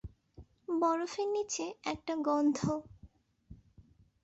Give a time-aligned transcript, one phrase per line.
[0.79, 2.59] বরফের নিচে একটা গন্ধ।